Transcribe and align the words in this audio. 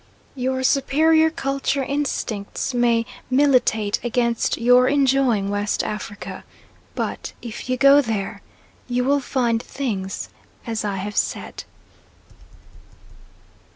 Your 0.33 0.63
superior 0.63 1.29
culture 1.29 1.83
instincts 1.83 2.73
may 2.73 3.05
militate 3.29 4.03
against 4.03 4.57
your 4.57 4.87
enjoying 4.87 5.51
West 5.51 5.83
Africa, 5.83 6.43
but 6.95 7.33
if 7.43 7.69
you 7.69 7.77
go 7.77 8.01
there 8.01 8.41
you 8.87 9.03
will 9.03 9.19
find 9.19 9.61
things 9.61 10.29
as 10.65 10.83
I 10.83 10.95
have 10.95 11.15
said. 11.15 11.65